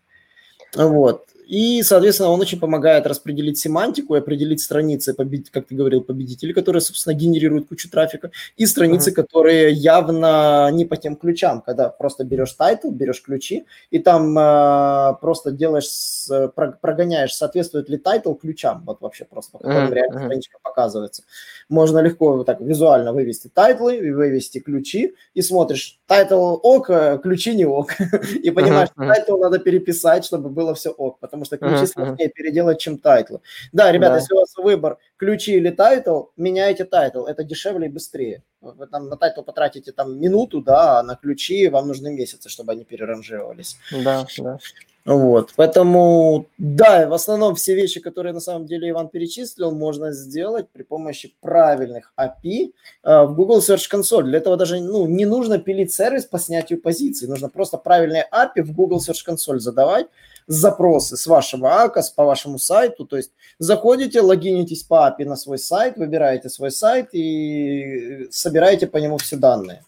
Вот. 0.74 1.28
И, 1.46 1.82
соответственно, 1.84 2.30
он 2.30 2.40
очень 2.40 2.58
помогает 2.58 3.06
распределить 3.06 3.58
семантику 3.58 4.16
и 4.16 4.18
определить 4.18 4.60
страницы, 4.60 5.14
как 5.14 5.66
ты 5.66 5.74
говорил, 5.76 6.02
победителей, 6.02 6.52
которые, 6.52 6.80
собственно, 6.80 7.14
генерируют 7.14 7.68
кучу 7.68 7.88
трафика, 7.88 8.32
и 8.56 8.66
страницы, 8.66 9.10
uh-huh. 9.10 9.14
которые 9.14 9.72
явно 9.72 10.68
не 10.72 10.84
по 10.84 10.96
тем 10.96 11.14
ключам, 11.14 11.62
когда 11.64 11.88
просто 11.88 12.24
берешь 12.24 12.52
title, 12.52 12.90
берешь 12.90 13.22
ключи, 13.22 13.64
и 13.90 14.00
там 14.00 14.36
э, 14.36 15.14
просто 15.20 15.52
делаешь, 15.52 15.88
с, 15.88 16.52
прогоняешь, 16.80 17.34
соответствует 17.34 17.88
ли 17.88 17.96
title 17.96 18.34
ключам, 18.34 18.82
вот 18.84 19.00
вообще 19.00 19.24
просто, 19.24 19.52
по 19.52 19.58
которым 19.58 19.88
uh-huh. 19.88 19.94
реально 19.94 20.20
страничка 20.24 20.58
показывается. 20.60 21.22
Можно 21.68 22.00
легко 22.00 22.36
вот 22.36 22.46
так 22.46 22.60
визуально 22.60 23.12
вывести 23.12 23.48
title 23.48 23.94
ы, 23.94 24.12
вывести 24.12 24.58
ключи, 24.58 25.14
и 25.34 25.42
смотришь, 25.42 26.00
title 26.06 26.58
OK, 26.60 26.90
э, 26.90 27.20
ключи 27.22 27.54
не 27.54 27.66
OK, 27.66 27.92
и 28.42 28.50
понимаешь, 28.50 28.88
uh-huh. 28.96 29.06
title 29.06 29.38
надо 29.38 29.60
переписать, 29.60 30.24
чтобы 30.24 30.48
было 30.48 30.74
все 30.74 30.90
OK, 30.90 31.20
потому 31.20 31.35
что 31.44 31.58
ключи 31.58 31.74
uh-huh. 31.74 31.86
сложнее 31.86 32.28
переделать, 32.28 32.80
чем 32.80 32.98
title 32.98 33.28
ы. 33.28 33.40
Да, 33.72 33.92
ребята, 33.92 34.14
да. 34.14 34.18
если 34.20 34.34
у 34.34 34.38
вас 34.38 34.56
выбор 34.56 34.98
ключи 35.16 35.54
или 35.54 35.70
title, 35.70 36.24
меняйте 36.36 36.84
title, 36.84 37.26
это 37.26 37.44
дешевле 37.44 37.86
и 37.86 37.90
быстрее. 37.90 38.42
Вы 38.60 38.86
там 38.86 39.08
на 39.08 39.16
title 39.16 39.42
потратите 39.42 39.92
там 39.92 40.18
минуту, 40.18 40.60
да, 40.60 40.98
а 40.98 41.02
на 41.02 41.16
ключи 41.16 41.68
вам 41.68 41.88
нужны 41.88 42.12
месяцы, 42.12 42.48
чтобы 42.48 42.72
они 42.72 42.84
переранжировались. 42.84 43.76
Да, 44.04 44.26
да. 44.38 44.58
Вот, 45.06 45.52
поэтому, 45.54 46.46
да, 46.58 47.08
в 47.08 47.12
основном 47.12 47.54
все 47.54 47.76
вещи, 47.76 48.00
которые 48.00 48.32
на 48.32 48.40
самом 48.40 48.66
деле 48.66 48.90
Иван 48.90 49.08
перечислил, 49.08 49.70
можно 49.70 50.10
сделать 50.10 50.68
при 50.68 50.82
помощи 50.82 51.32
правильных 51.40 52.12
API 52.18 52.72
э, 53.04 53.22
в 53.22 53.36
Google 53.36 53.60
Search 53.60 53.88
Console. 53.88 54.24
Для 54.24 54.38
этого 54.38 54.56
даже 54.56 54.80
ну, 54.80 55.06
не 55.06 55.24
нужно 55.24 55.60
пилить 55.60 55.94
сервис 55.94 56.24
по 56.24 56.40
снятию 56.40 56.82
позиций, 56.82 57.28
нужно 57.28 57.48
просто 57.48 57.78
правильные 57.78 58.26
API 58.32 58.62
в 58.62 58.72
Google 58.72 58.98
Search 58.98 59.24
Console 59.28 59.60
задавать, 59.60 60.08
запросы 60.46 61.16
с 61.16 61.26
вашего 61.26 61.82
АКОС 61.82 62.10
по 62.10 62.24
вашему 62.24 62.58
сайту. 62.58 63.04
То 63.04 63.16
есть 63.16 63.32
заходите, 63.58 64.20
логинитесь 64.20 64.82
по 64.82 65.08
API 65.08 65.24
на 65.24 65.36
свой 65.36 65.58
сайт, 65.58 65.96
выбираете 65.96 66.48
свой 66.48 66.70
сайт 66.70 67.08
и 67.12 68.28
собираете 68.30 68.86
по 68.86 68.98
нему 68.98 69.18
все 69.18 69.36
данные. 69.36 69.82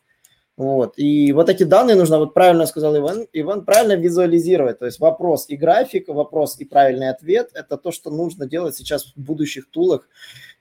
Вот. 0.59 0.95
И 0.97 1.31
вот 1.33 1.49
эти 1.49 1.63
данные 1.63 1.95
нужно, 1.95 2.19
вот 2.19 2.35
правильно 2.35 2.67
сказал 2.67 2.97
Иван, 2.97 3.29
Иван 3.33 3.65
правильно 3.65 3.93
визуализировать. 3.93 4.81
То 4.81 4.87
есть 4.87 4.99
вопрос 4.99 5.45
и 5.49 5.57
график, 5.57 6.09
вопрос 6.09 6.59
и 6.59 6.65
правильный 6.65 7.11
ответ– 7.11 7.51
это 7.55 7.77
то, 7.77 7.93
что 7.93 8.11
нужно 8.11 8.45
делать 8.45 8.75
сейчас 8.75 9.13
в 9.15 9.17
будущих 9.17 9.71
тулах. 9.71 10.09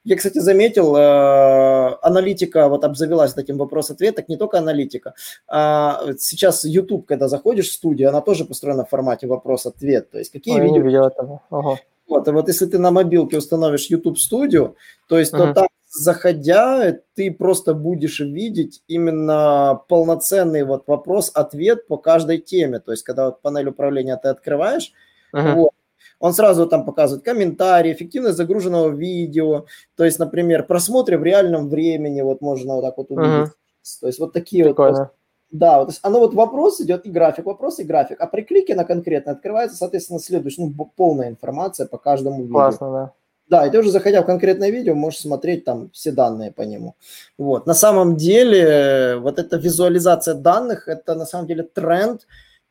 Я, 0.07 0.15
кстати, 0.15 0.39
заметил, 0.39 0.95
э, 0.95 1.97
аналитика 2.01 2.69
вот 2.69 2.85
обзавелась 2.85 3.35
этим 3.35 3.57
вопрос-ответ, 3.57 4.15
так 4.15 4.29
не 4.29 4.37
только 4.37 4.57
аналитика. 4.57 5.15
А 5.49 6.01
сейчас 6.17 6.63
YouTube, 6.63 7.05
когда 7.05 7.27
заходишь 7.27 7.67
в 7.67 7.73
студию, 7.73 8.07
она 8.07 8.21
тоже 8.21 8.45
построена 8.45 8.85
в 8.85 8.89
формате 8.89 9.27
вопрос-ответ. 9.27 10.09
То 10.09 10.19
есть 10.19 10.31
какие 10.31 10.55
Ой, 10.55 10.61
видео... 10.61 10.81
видел 10.81 11.07
этого. 11.07 11.41
Ага. 11.49 11.79
Вот, 12.07 12.25
и 12.25 12.31
вот 12.31 12.47
если 12.47 12.67
ты 12.67 12.79
на 12.79 12.89
мобилке 12.91 13.37
установишь 13.37 13.87
YouTube 13.87 14.17
студию, 14.17 14.77
то 15.09 15.19
есть 15.19 15.33
uh-huh. 15.33 15.47
то 15.47 15.53
там 15.53 15.67
заходя, 15.89 16.97
ты 17.15 17.29
просто 17.29 17.73
будешь 17.73 18.21
видеть 18.21 18.83
именно 18.87 19.81
полноценный 19.89 20.63
вот 20.63 20.83
вопрос-ответ 20.87 21.85
по 21.87 21.97
каждой 21.97 22.37
теме. 22.37 22.79
То 22.79 22.91
есть, 22.91 23.03
когда 23.03 23.25
вот 23.25 23.41
панель 23.41 23.67
управления 23.67 24.15
ты 24.15 24.29
открываешь, 24.29 24.93
uh-huh. 25.35 25.53
вот, 25.55 25.71
он 26.19 26.33
сразу 26.33 26.67
там 26.67 26.85
показывает 26.85 27.23
комментарии, 27.23 27.93
эффективность 27.93 28.37
загруженного 28.37 28.89
видео, 28.89 29.65
то 29.95 30.03
есть, 30.03 30.19
например, 30.19 30.65
просмотры 30.65 31.17
в 31.17 31.23
реальном 31.23 31.69
времени, 31.69 32.21
вот 32.21 32.41
можно 32.41 32.75
вот 32.75 32.81
так 32.81 32.97
вот 32.97 33.11
увидеть. 33.11 33.49
Uh-huh. 33.49 33.99
То 34.01 34.07
есть 34.07 34.19
вот 34.19 34.33
такие 34.33 34.65
Прикольно. 34.65 34.99
вот 34.99 35.09
да, 35.49 35.79
вот, 35.79 35.93
оно 36.01 36.19
вот 36.19 36.33
вопрос 36.33 36.81
идет 36.81 37.05
и 37.05 37.09
график, 37.09 37.45
вопрос 37.45 37.79
и 37.79 37.83
график. 37.83 38.19
А 38.19 38.27
при 38.27 38.41
клике 38.41 38.75
на 38.75 38.83
конкретно 38.83 39.31
открывается, 39.31 39.77
соответственно, 39.77 40.19
следующая, 40.19 40.63
ну, 40.63 40.91
полная 40.95 41.29
информация 41.29 41.87
по 41.87 41.97
каждому 41.97 42.41
видео. 42.41 42.53
Классно, 42.53 42.91
да. 42.91 43.13
Да, 43.49 43.65
и 43.65 43.71
ты 43.71 43.79
уже 43.79 43.91
заходя 43.91 44.21
в 44.21 44.25
конкретное 44.25 44.71
видео, 44.71 44.93
можешь 44.93 45.21
смотреть 45.21 45.63
там 45.63 45.89
все 45.91 46.11
данные 46.11 46.51
по 46.51 46.63
нему. 46.63 46.95
Вот. 47.37 47.65
На 47.65 47.73
самом 47.73 48.17
деле, 48.17 49.19
вот 49.21 49.39
эта 49.39 49.55
визуализация 49.55 50.33
данных, 50.33 50.89
это 50.89 51.15
на 51.15 51.25
самом 51.25 51.47
деле 51.47 51.63
тренд, 51.63 52.27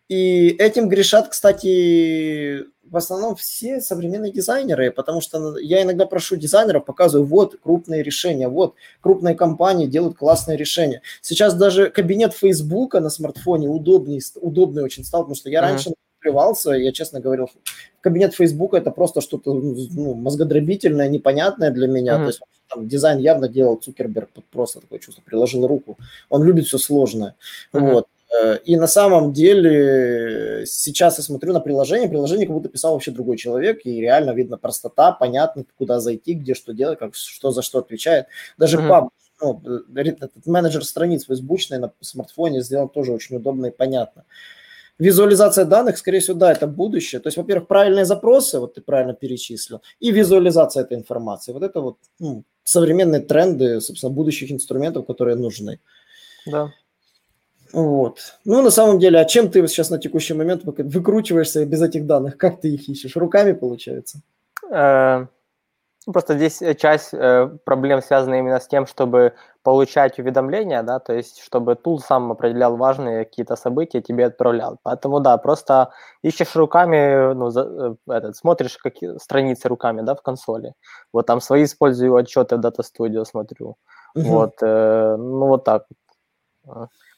и 0.08 0.50
этим 0.58 0.88
грешат, 0.88 1.28
кстати, 1.28 2.64
в 2.88 2.96
основном 2.96 3.34
все 3.34 3.80
современные 3.80 4.32
дизайнеры, 4.32 4.92
потому 4.92 5.20
что 5.20 5.58
я 5.58 5.82
иногда 5.82 6.06
прошу 6.06 6.36
дизайнеров, 6.36 6.84
показываю, 6.84 7.26
вот 7.26 7.56
крупные 7.60 8.02
решения, 8.02 8.48
вот 8.48 8.74
крупные 9.00 9.34
компании 9.34 9.86
делают 9.86 10.16
классные 10.16 10.56
решения. 10.56 11.02
Сейчас 11.20 11.54
даже 11.54 11.90
кабинет 11.90 12.34
Фейсбука 12.34 13.00
на 13.00 13.10
смартфоне 13.10 13.68
удобный, 13.68 14.20
удобный 14.40 14.84
очень 14.84 15.04
стал, 15.04 15.22
потому 15.22 15.34
что 15.34 15.50
я 15.50 15.58
uh-huh. 15.58 15.62
раньше 15.62 15.90
плевался, 16.20 16.72
я 16.72 16.92
честно 16.92 17.20
говорил, 17.20 17.50
кабинет 18.00 18.34
Фейсбука 18.34 18.76
это 18.76 18.90
просто 18.92 19.20
что-то 19.20 19.54
ну, 19.54 20.14
мозгодробительное, 20.14 21.08
непонятное 21.08 21.70
для 21.70 21.88
меня. 21.88 22.14
Uh-huh. 22.14 22.22
То 22.22 22.26
есть 22.26 22.40
там, 22.68 22.88
дизайн 22.88 23.18
явно 23.18 23.48
делал 23.48 23.76
Цукерберг, 23.76 24.30
просто 24.52 24.80
такое 24.80 25.00
чувство, 25.00 25.22
приложил 25.22 25.66
руку. 25.66 25.98
Он 26.28 26.44
любит 26.44 26.66
все 26.66 26.78
сложное. 26.78 27.34
Uh-huh. 27.72 27.80
Вот. 27.92 28.06
Э, 28.42 28.58
и 28.64 28.76
на 28.76 28.86
самом 28.86 29.32
деле 29.32 30.64
сейчас 30.66 31.18
я 31.18 31.24
смотрю 31.24 31.52
на 31.52 31.60
приложение, 31.60 32.08
приложение 32.08 32.46
как 32.46 32.54
будто 32.56 32.68
писал 32.68 32.92
вообще 32.92 33.10
другой 33.10 33.36
человек, 33.36 33.80
и 33.84 34.00
реально 34.00 34.32
видно 34.32 34.58
простота, 34.58 35.12
понятно, 35.12 35.64
куда 35.76 36.00
зайти, 36.00 36.34
где 36.34 36.54
что 36.54 36.72
делать, 36.72 36.98
как, 36.98 37.14
что 37.14 37.50
за 37.50 37.62
что 37.62 37.78
отвечает. 37.78 38.26
Даже 38.58 38.78
uh-huh. 38.78 38.88
паб, 38.88 39.08
ну, 39.40 39.62
этот 39.94 40.46
менеджер 40.46 40.84
страниц 40.84 41.26
фейсбучный 41.26 41.78
на 41.78 41.92
смартфоне 42.00 42.62
сделан 42.62 42.88
тоже 42.88 43.12
очень 43.12 43.36
удобно 43.36 43.66
и 43.66 43.70
понятно. 43.70 44.24
Визуализация 44.98 45.66
данных, 45.66 45.98
скорее 45.98 46.20
всего, 46.20 46.38
да, 46.38 46.50
это 46.52 46.66
будущее. 46.66 47.20
То 47.20 47.26
есть, 47.26 47.36
во-первых, 47.36 47.68
правильные 47.68 48.06
запросы, 48.06 48.58
вот 48.58 48.74
ты 48.74 48.80
правильно 48.80 49.12
перечислил, 49.12 49.82
и 50.00 50.10
визуализация 50.10 50.84
этой 50.84 50.96
информации. 50.96 51.52
Вот 51.52 51.62
это 51.62 51.82
вот 51.82 51.98
ну, 52.18 52.44
современные 52.64 53.20
тренды, 53.20 53.82
собственно, 53.82 54.10
будущих 54.10 54.50
инструментов, 54.50 55.06
которые 55.06 55.36
нужны. 55.36 55.80
Да. 56.46 56.72
Вот. 57.72 58.18
Ну, 58.44 58.62
на 58.62 58.70
самом 58.70 58.98
деле, 58.98 59.18
а 59.20 59.24
чем 59.24 59.50
ты 59.50 59.66
сейчас 59.68 59.90
на 59.90 59.98
текущий 59.98 60.34
момент 60.34 60.62
выкручиваешься 60.64 61.64
без 61.66 61.82
этих 61.82 62.06
данных? 62.06 62.36
Как 62.36 62.60
ты 62.60 62.68
их 62.68 62.88
ищешь? 62.88 63.16
Руками, 63.16 63.52
получается? 63.52 64.20
Э, 64.70 65.26
ну, 66.06 66.12
просто 66.12 66.36
здесь 66.36 66.62
э, 66.62 66.74
часть 66.76 67.12
э, 67.12 67.48
проблем 67.64 68.00
связана 68.00 68.36
именно 68.36 68.60
с 68.60 68.68
тем, 68.68 68.86
чтобы 68.86 69.34
получать 69.64 70.20
уведомления, 70.20 70.84
да, 70.84 71.00
то 71.00 71.12
есть 71.12 71.40
чтобы 71.42 71.74
тул 71.74 71.98
сам 71.98 72.30
определял 72.30 72.76
важные 72.76 73.24
какие-то 73.24 73.56
события, 73.56 74.00
тебе 74.00 74.26
отправлял. 74.26 74.78
Поэтому 74.84 75.18
да, 75.18 75.36
просто 75.36 75.90
ищешь 76.22 76.54
руками, 76.54 77.34
ну, 77.34 77.50
за, 77.50 77.96
этот, 78.08 78.36
смотришь 78.36 78.78
какие 78.78 79.18
страницы 79.18 79.68
руками, 79.68 80.02
да, 80.02 80.14
в 80.14 80.22
консоли. 80.22 80.74
Вот 81.12 81.26
там 81.26 81.40
свои 81.40 81.64
использую 81.64 82.14
отчеты 82.14 82.56
в 82.56 82.60
Data 82.60 82.82
Studio 82.82 83.24
смотрю. 83.24 83.76
Uh-huh. 84.16 84.22
Вот, 84.22 84.62
э, 84.62 85.16
ну 85.18 85.48
вот 85.48 85.64
так. 85.64 85.86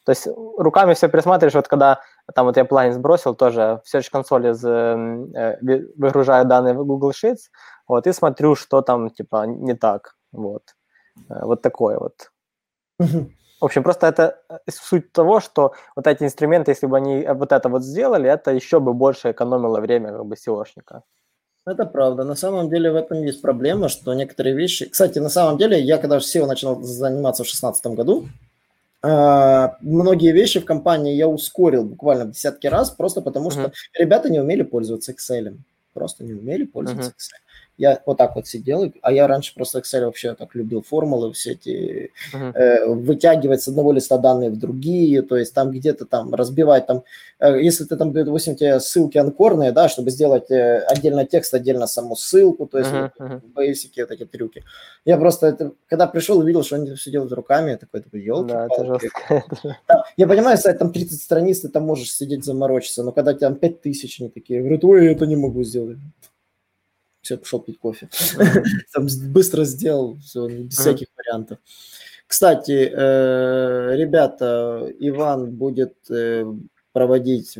То 0.05 0.11
есть 0.11 0.27
руками 0.57 0.93
все 0.93 1.09
присматриваешь, 1.09 1.55
вот 1.55 1.67
когда 1.67 2.01
там 2.33 2.45
вот 2.45 2.57
я 2.57 2.65
плагин 2.65 2.93
сбросил, 2.93 3.35
тоже 3.35 3.81
в 3.85 3.95
Search 3.95 4.09
консоли 4.11 4.49
э, 4.49 5.57
выгружаю 5.97 6.45
данные 6.45 6.73
в 6.73 6.85
Google 6.85 7.11
Sheets, 7.11 7.49
вот, 7.87 8.07
и 8.07 8.13
смотрю, 8.13 8.55
что 8.55 8.81
там, 8.81 9.09
типа, 9.09 9.45
не 9.45 9.75
так, 9.75 10.15
вот. 10.31 10.63
Э, 11.29 11.45
вот 11.45 11.61
такое 11.61 11.99
вот. 11.99 12.31
В 12.99 13.65
общем, 13.65 13.83
просто 13.83 14.07
это 14.07 14.39
э, 14.49 14.57
суть 14.71 15.11
того, 15.11 15.41
что 15.41 15.73
вот 15.95 16.07
эти 16.07 16.23
инструменты, 16.23 16.71
если 16.71 16.87
бы 16.87 16.97
они 16.97 17.25
вот 17.27 17.51
это 17.51 17.69
вот 17.69 17.83
сделали, 17.83 18.29
это 18.29 18.51
еще 18.51 18.79
бы 18.79 18.93
больше 18.93 19.31
экономило 19.31 19.81
время 19.81 20.11
как 20.11 20.25
бы 20.25 20.35
SEOшника. 20.35 21.01
Это 21.65 21.85
правда. 21.85 22.23
На 22.23 22.35
самом 22.35 22.69
деле 22.69 22.91
в 22.91 22.95
этом 22.95 23.21
есть 23.21 23.41
проблема, 23.41 23.89
что 23.89 24.13
некоторые 24.13 24.55
вещи... 24.55 24.89
Кстати, 24.89 25.19
на 25.19 25.29
самом 25.29 25.57
деле, 25.57 25.79
я 25.79 25.97
когда 25.97 26.17
SEO 26.17 26.45
начал 26.45 26.81
заниматься 26.81 27.43
в 27.43 27.47
2016 27.47 27.85
году, 27.87 28.27
многие 29.01 30.31
вещи 30.31 30.59
в 30.59 30.65
компании 30.65 31.15
я 31.15 31.27
ускорил 31.27 31.83
буквально 31.85 32.25
в 32.25 32.31
десятки 32.31 32.67
раз, 32.67 32.91
просто 32.91 33.21
потому 33.21 33.49
uh-huh. 33.49 33.71
что 33.71 33.73
ребята 33.93 34.29
не 34.29 34.39
умели 34.39 34.63
пользоваться 34.63 35.13
Excel. 35.13 35.57
Просто 35.93 36.23
не 36.23 36.33
умели 36.33 36.65
пользоваться 36.65 37.11
uh-huh. 37.11 37.15
Excel 37.15 37.48
я 37.79 38.01
вот 38.05 38.17
так 38.17 38.35
вот 38.35 38.45
сидел, 38.45 38.91
а 39.01 39.13
я 39.13 39.25
раньше 39.25 39.55
просто 39.55 39.79
Excel 39.79 40.03
вообще 40.03 40.35
так 40.35 40.53
любил 40.53 40.81
формулы 40.81 41.31
все 41.31 41.53
эти, 41.53 42.11
uh-huh. 42.33 42.51
э, 42.53 42.85
вытягивать 42.87 43.63
с 43.63 43.69
одного 43.69 43.93
листа 43.93 44.17
данные 44.17 44.49
в 44.49 44.59
другие, 44.59 45.21
то 45.21 45.37
есть 45.37 45.53
там 45.53 45.71
где-то 45.71 46.05
там 46.05 46.35
разбивать 46.35 46.87
там, 46.87 47.03
э, 47.39 47.61
если 47.61 47.85
ты 47.85 47.95
там, 47.95 48.11
допустим, 48.11 48.57
тебе 48.57 48.81
ссылки 48.81 49.17
анкорные, 49.17 49.71
да, 49.71 49.87
чтобы 49.87 50.11
сделать 50.11 50.51
э, 50.51 50.79
отдельно 50.89 51.25
текст, 51.25 51.53
отдельно 51.53 51.87
саму 51.87 52.17
ссылку, 52.17 52.67
то 52.67 52.79
есть 52.79 52.91
uh-huh. 52.91 53.11
вот, 53.17 53.43
бейсики, 53.55 54.01
вот 54.01 54.11
эти 54.11 54.25
трюки. 54.25 54.65
Я 55.05 55.15
просто, 55.15 55.47
это, 55.47 55.71
когда 55.87 56.05
пришел, 56.05 56.39
увидел, 56.39 56.63
что 56.63 56.75
они 56.75 56.95
все 56.95 57.11
делают 57.11 57.31
руками, 57.31 57.71
я 57.71 57.77
такой, 57.77 58.01
такой, 58.01 58.21
елки 58.21 58.51
да, 58.51 58.65
это 58.65 58.85
жестко. 58.85 59.45
Да, 59.87 60.03
я 60.17 60.27
понимаю, 60.27 60.57
сайт 60.57 60.79
там 60.79 60.91
30 60.91 61.21
страниц, 61.21 61.61
ты 61.61 61.69
там 61.69 61.83
можешь 61.83 62.11
сидеть 62.11 62.43
заморочиться, 62.43 63.03
но 63.03 63.13
когда 63.13 63.33
там 63.33 63.55
5000, 63.55 64.19
они 64.19 64.29
такие, 64.29 64.59
говорят, 64.59 64.83
ой, 64.83 65.05
я 65.05 65.11
это 65.13 65.25
не 65.25 65.37
могу 65.37 65.63
сделать 65.63 65.97
все, 67.29 67.37
пошел 67.37 67.59
пить 67.59 67.79
кофе. 67.79 68.09
Там 68.93 69.07
быстро 69.31 69.63
сделал, 69.63 70.17
все, 70.17 70.47
без 70.47 70.77
всяких 70.77 71.07
вариантов. 71.15 71.59
Кстати, 72.25 72.91
э, 72.91 73.95
ребята, 73.95 74.91
Иван 74.99 75.51
будет 75.51 75.95
э, 76.09 76.45
проводить 76.91 77.59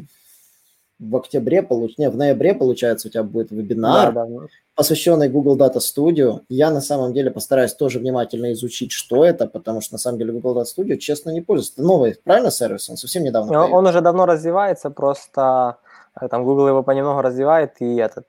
в 0.99 1.15
октябре, 1.15 1.61
получ... 1.63 1.97
не, 1.97 2.09
в 2.09 2.17
ноябре, 2.17 2.53
получается, 2.53 3.07
у 3.07 3.11
тебя 3.11 3.23
будет 3.23 3.51
вебинар, 3.51 4.11
да, 4.11 4.25
да. 4.25 4.47
посвященный 4.75 5.29
Google 5.29 5.57
Data 5.57 5.77
Studio. 5.77 6.41
Я 6.49 6.71
на 6.71 6.81
самом 6.81 7.13
деле 7.13 7.31
постараюсь 7.31 7.73
тоже 7.73 7.99
внимательно 7.99 8.51
изучить, 8.53 8.91
что 8.91 9.23
это, 9.23 9.47
потому 9.47 9.81
что 9.81 9.93
на 9.93 9.99
самом 9.99 10.17
деле 10.17 10.33
Google 10.33 10.59
Data 10.59 10.65
Studio, 10.65 10.97
честно, 10.97 11.29
не 11.29 11.41
пользуется. 11.41 11.73
Это 11.75 11.83
новый, 11.83 12.17
правильно, 12.23 12.51
сервис? 12.51 12.89
Он 12.89 12.97
совсем 12.97 13.23
недавно 13.23 13.65
Он, 13.65 13.73
он 13.73 13.87
уже 13.87 14.01
давно 14.01 14.25
развивается, 14.25 14.89
просто 14.89 15.77
э, 16.19 16.27
там 16.27 16.43
Google 16.43 16.67
его 16.67 16.83
понемногу 16.83 17.21
развивает, 17.21 17.75
и 17.79 17.95
этот 17.95 18.25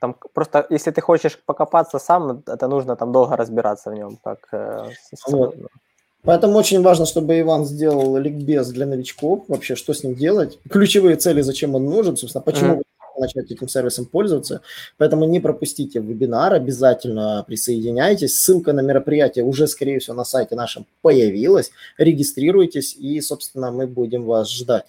там 0.00 0.16
просто, 0.32 0.66
если 0.70 0.90
ты 0.90 1.00
хочешь 1.00 1.38
покопаться 1.46 1.98
сам, 1.98 2.42
это 2.46 2.68
нужно 2.68 2.96
там 2.96 3.12
долго 3.12 3.36
разбираться 3.36 3.90
в 3.90 3.94
нем. 3.94 4.18
Как, 4.24 4.48
э, 4.52 4.88
вот. 5.28 5.54
Поэтому 6.22 6.58
очень 6.58 6.82
важно, 6.82 7.06
чтобы 7.06 7.38
Иван 7.40 7.64
сделал 7.64 8.16
ликбез 8.16 8.68
для 8.68 8.86
новичков, 8.86 9.44
вообще, 9.48 9.74
что 9.74 9.92
с 9.92 10.02
ним 10.04 10.14
делать, 10.14 10.58
ключевые 10.68 11.16
цели, 11.16 11.42
зачем 11.42 11.74
он 11.74 11.84
нужен, 11.84 12.16
собственно, 12.16 12.42
почему 12.42 12.74
mm-hmm. 12.74 13.20
начать 13.20 13.50
этим 13.50 13.68
сервисом 13.68 14.06
пользоваться. 14.06 14.60
Поэтому 14.98 15.26
не 15.26 15.40
пропустите 15.40 16.00
вебинар, 16.00 16.54
обязательно 16.54 17.44
присоединяйтесь. 17.46 18.36
Ссылка 18.36 18.72
на 18.72 18.80
мероприятие 18.80 19.44
уже, 19.44 19.66
скорее 19.66 19.98
всего, 19.98 20.16
на 20.16 20.24
сайте 20.24 20.56
нашем 20.56 20.86
появилась. 21.02 21.70
Регистрируйтесь, 21.98 22.96
и, 22.96 23.20
собственно, 23.20 23.70
мы 23.70 23.86
будем 23.86 24.24
вас 24.24 24.50
ждать. 24.50 24.86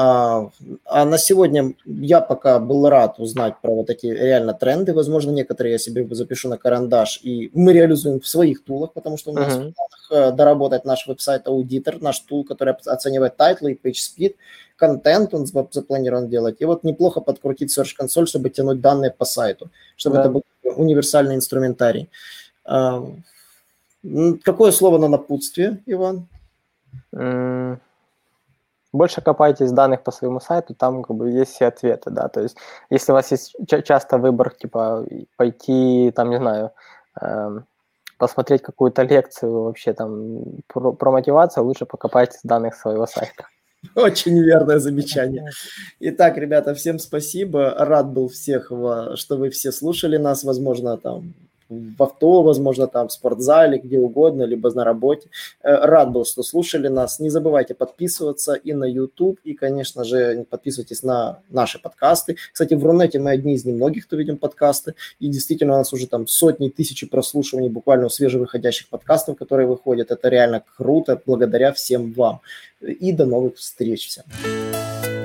А, 0.00 0.50
а 0.84 1.04
на 1.04 1.18
сегодня 1.18 1.74
я 1.84 2.20
пока 2.20 2.60
был 2.60 2.88
рад 2.88 3.18
узнать 3.18 3.54
про 3.60 3.74
вот 3.74 3.90
эти 3.90 4.06
реально 4.06 4.54
тренды. 4.54 4.94
Возможно, 4.94 5.32
некоторые 5.32 5.72
я 5.72 5.78
себе 5.78 6.06
запишу 6.14 6.48
на 6.48 6.56
карандаш, 6.56 7.18
и 7.24 7.50
мы 7.52 7.72
реализуем 7.72 8.20
в 8.20 8.28
своих 8.28 8.62
tool 8.62 8.77
ах, 8.77 8.92
потому 8.92 9.16
что 9.16 9.32
у 9.32 9.34
нас 9.34 9.52
uh-huh. 9.52 9.72
в 9.72 9.74
планах 9.74 10.36
доработать 10.36 10.84
наш 10.84 11.08
website 11.08 11.51
auditor, 11.51 12.00
наш 12.00 12.20
tool, 12.20 12.44
который 12.44 12.74
оценивает 12.86 13.36
title 13.36 13.66
ы 13.66 13.72
и 13.72 13.88
PageSpeed, 13.88 14.36
контент 14.76 15.34
он 15.34 15.46
запланирован 15.46 16.28
делать. 16.28 16.58
И 16.60 16.64
вот 16.64 16.84
неплохо 16.84 17.20
подкрутить 17.20 17.76
Search 17.76 17.96
Console, 18.00 18.26
чтобы 18.26 18.50
тянуть 18.50 18.80
данные 18.80 19.10
по 19.10 19.24
сайту, 19.24 19.68
чтобы 19.96 20.14
да. 20.14 20.20
это 20.20 20.30
был 20.30 20.44
универсальный 20.62 21.34
инструментарий. 21.34 22.08
А, 22.64 23.04
какое 24.44 24.70
слово 24.70 24.98
на 24.98 25.08
напутствие, 25.08 25.82
Иван? 25.86 26.28
Больше 28.92 29.20
копайтесь 29.20 29.70
данных 29.70 30.02
по 30.02 30.10
своему 30.10 30.40
сайту, 30.40 30.74
там 30.74 31.02
как 31.02 31.16
бы 31.16 31.30
есть 31.30 31.52
все 31.52 31.66
ответы, 31.66 32.10
да, 32.10 32.28
то 32.28 32.40
есть 32.40 32.56
если 32.90 33.12
у 33.12 33.14
вас 33.14 33.30
есть 33.30 33.54
часто 33.84 34.16
выбор, 34.16 34.50
типа, 34.50 35.06
пойти, 35.36 36.10
там, 36.16 36.30
не 36.30 36.38
знаю, 36.38 36.70
э, 37.20 37.60
посмотреть 38.18 38.62
какую-то 38.62 39.02
лекцию 39.02 39.64
вообще 39.64 39.92
там 39.92 40.42
про, 40.66 40.92
про 40.92 41.10
мотивацию, 41.10 41.64
лучше 41.64 41.86
покопайтесь 41.86 42.40
в 42.42 42.46
данных 42.46 42.74
своего 42.74 43.06
сайта. 43.06 43.46
Очень 43.94 44.42
верное 44.42 44.78
замечание. 44.78 45.50
Итак, 46.00 46.36
ребята, 46.36 46.74
всем 46.74 46.98
спасибо. 46.98 47.74
Рад 47.78 48.08
был 48.12 48.28
всех, 48.28 48.72
что 49.14 49.36
вы 49.36 49.50
все 49.50 49.70
слушали 49.70 50.16
нас, 50.16 50.44
возможно, 50.44 50.96
там 50.96 51.34
в 51.68 52.02
авто, 52.02 52.42
возможно, 52.42 52.86
там 52.86 53.08
в 53.08 53.12
спортзале, 53.12 53.78
где 53.78 53.98
угодно, 53.98 54.44
либо 54.44 54.70
на 54.72 54.84
работе. 54.84 55.28
Э, 55.62 55.74
рад 55.84 56.10
был, 56.12 56.24
что 56.24 56.42
слушали 56.42 56.88
нас. 56.88 57.20
Не 57.20 57.30
забывайте 57.30 57.74
подписываться 57.74 58.54
и 58.54 58.72
на 58.72 58.84
YouTube, 58.84 59.38
и, 59.44 59.54
конечно 59.54 60.04
же, 60.04 60.46
подписывайтесь 60.48 61.02
на 61.02 61.40
наши 61.50 61.78
подкасты. 61.78 62.36
Кстати, 62.52 62.74
в 62.74 62.84
Рунете 62.84 63.18
мы 63.18 63.30
одни 63.30 63.54
из 63.54 63.64
немногих, 63.64 64.06
кто 64.06 64.16
видим 64.16 64.38
подкасты, 64.38 64.94
и 65.20 65.28
действительно 65.28 65.74
у 65.74 65.78
нас 65.78 65.92
уже 65.92 66.06
там 66.06 66.26
сотни, 66.26 66.68
тысячи 66.68 67.06
прослушиваний 67.06 67.68
буквально 67.68 68.06
у 68.06 68.10
свежевыходящих 68.10 68.88
подкастов, 68.88 69.36
которые 69.36 69.66
выходят. 69.66 70.10
Это 70.10 70.28
реально 70.28 70.62
круто, 70.76 71.20
благодаря 71.26 71.72
всем 71.72 72.12
вам. 72.12 72.40
И 72.80 73.12
до 73.12 73.26
новых 73.26 73.56
встреч 73.56 74.08
всем. 74.08 74.24